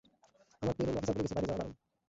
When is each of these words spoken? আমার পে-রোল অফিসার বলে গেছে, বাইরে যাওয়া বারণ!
আমার 0.61 0.75
পে-রোল 0.77 0.97
অফিসার 0.97 1.15
বলে 1.15 1.23
গেছে, 1.23 1.35
বাইরে 1.35 1.47
যাওয়া 1.49 1.59
বারণ! 1.59 1.73